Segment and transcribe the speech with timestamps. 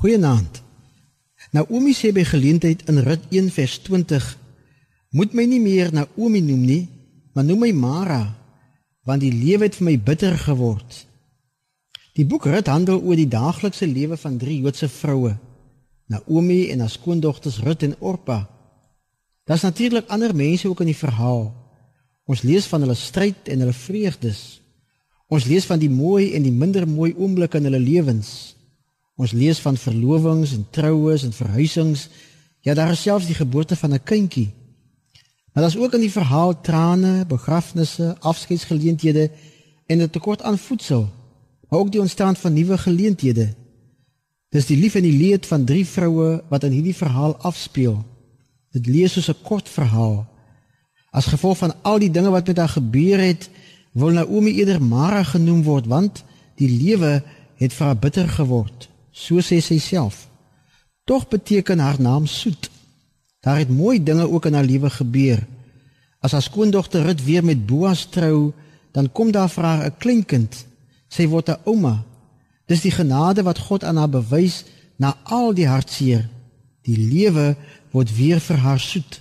[0.00, 0.62] Goeienaand.
[1.52, 4.28] Naomi sê by geleentheid in Rut 1 vers 20:
[5.12, 6.84] Moet my nie meer Naomi noem nie,
[7.36, 8.22] maar noem my Mara,
[9.04, 11.02] want die lewe het vir my bitter geword.
[12.16, 15.34] Die boek Rut handel oor die daaglikse lewe van drie Joodse vroue,
[16.08, 18.38] Naomi en haar skoondogters Rut en Orpa.
[19.44, 21.50] Daar's natuurlik ander mense ook in die verhaal.
[22.24, 24.62] Ons lees van hulle stryd en hulle vreugdes.
[25.28, 28.56] Ons lees van die mooi en die minder mooi oomblikke in hulle lewens.
[29.20, 32.06] Ons lees van verlovings en troues en verhuisings.
[32.64, 34.50] Ja, daar is selfs die geboorte van 'n kindjie.
[35.52, 39.30] Maar daar's ook in die verhaal trane, begrafnisse, afskeidsgeleenthede
[39.86, 41.08] en 'n tekort aan voedsel,
[41.68, 43.54] maar ook die ontstaan van nuwe geleenthede.
[44.48, 48.04] Dis die lief en die leed van drie vroue wat in hierdie verhaal afspeel.
[48.70, 50.28] Dit lees soos 'n kort verhaal.
[51.10, 53.50] As gevolg van al die dinge wat met haar gebeur het,
[53.92, 57.22] wil Naomi eerder Mara genoem word want die lewe
[57.54, 58.89] het vir haar bitter geword.
[59.12, 60.28] So sê sy self.
[61.04, 62.70] Tog beteken haar naam soet.
[63.40, 65.46] Daar het mooi dinge ook in haar lewe gebeur.
[66.20, 68.52] As haar skoondogter Rut weer met Boas trou,
[68.92, 70.66] dan kom daar vir haar 'n kleinkind.
[71.08, 72.04] Sy word 'n ouma.
[72.66, 74.64] Dis die genade wat God aan haar bewys
[74.96, 76.28] na al die hartseer.
[76.82, 77.56] Die lewe
[77.90, 79.20] word weer vir haar soet.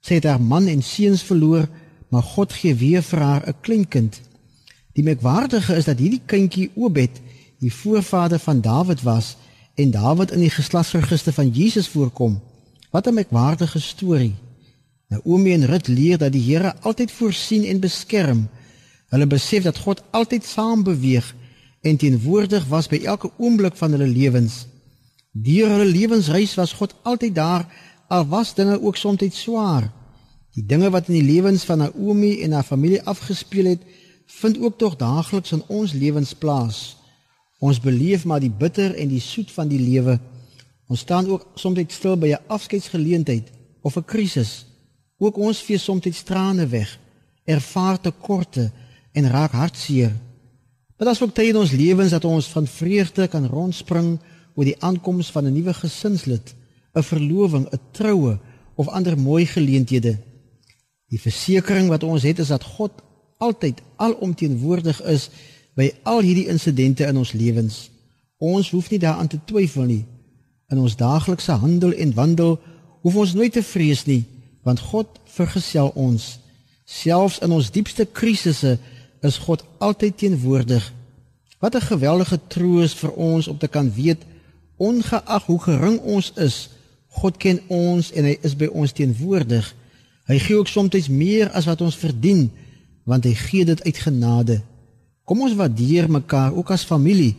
[0.00, 1.68] Sy het haar man en seuns verloor,
[2.08, 4.20] maar God gee weer vir haar 'n kleinkind.
[4.92, 7.20] Die merkwaardige is dat hierdie kindjie Obed
[7.64, 9.36] die voorvader van Dawid was
[9.74, 12.40] en Dawid in die geslagsregister van Jesus voorkom.
[12.90, 14.34] Wat 'n merkwaardige storie.
[15.08, 18.48] Naomi en Rut leer dat die Here altyd voorsien en beskerm.
[19.08, 21.34] Hulle besef dat God altyd saam beweeg
[21.80, 24.66] en teenwoordig was by elke oomblik van hulle lewens.
[25.32, 27.66] Deur hulle lewensreis was God altyd daar
[28.08, 29.92] al was dinge ook soms swaar.
[30.52, 33.82] Die dinge wat in die lewens van Naomi en haar familie afgespeel het,
[34.26, 37.03] vind ook tog daagliks in ons lewens plaas.
[37.64, 40.18] Ons beleef maar die bitter en die soet van die lewe.
[40.92, 43.46] Ons staan ook soms net stil by 'n afskeidsgeleentheid
[43.80, 44.66] of 'n krisis.
[45.18, 46.98] Ook ons vee soms trane weg,
[47.44, 48.72] ervaar tekorte
[49.12, 50.12] en raak hartseer.
[50.96, 54.18] Maar is ook tyd in ons lewens dat ons van vreugde kan rondspring
[54.54, 56.54] oor die aankoms van 'n nuwe gesinslid,
[56.94, 58.38] 'n verloving, 'n troue
[58.74, 60.18] of ander mooi geleenthede.
[61.08, 62.92] Die versekering wat ons het is dat God
[63.38, 65.30] altyd alomteenwoordig is
[65.74, 67.90] by al hierdie insidente in ons lewens.
[68.38, 70.04] Ons hoef nie daaraan te twyfel nie.
[70.70, 72.58] In ons daaglikse handel en wandel
[73.02, 74.24] hoef ons nooit te vrees nie,
[74.64, 76.38] want God vergesel ons.
[76.84, 78.78] Selfs in ons diepste krisisse
[79.24, 80.92] is God altyd teenwoordig.
[81.58, 84.22] Wat 'n geweldige troos vir ons om te kan weet
[84.76, 86.68] ongeag hoe gering ons is,
[87.08, 89.74] God ken ons en hy is by ons teenwoordig.
[90.26, 92.50] Hy gee ook soms meer as wat ons verdien,
[93.04, 94.62] want hy gee dit uit genade.
[95.24, 97.34] Kom ons waardeer mekaar ook as familie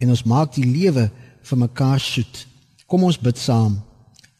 [0.00, 1.10] en ons maak die lewe
[1.46, 2.46] vir mekaar soet.
[2.88, 3.76] Kom ons bid saam.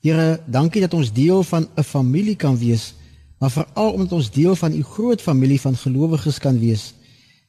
[0.01, 2.95] Here, dankie dat ons deel van 'n familie kan wees,
[3.39, 6.95] maar veral omdat ons deel van u groot familie van gelowiges kan wees.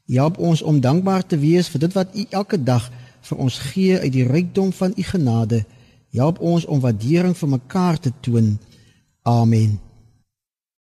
[0.08, 2.92] Help ons om dankbaar te wees vir dit wat u elke dag
[3.22, 5.66] vir ons gee uit die rykdom van u genade.
[6.12, 8.58] Help ons om waardering vir mekaar te toon.
[9.24, 9.87] Amen.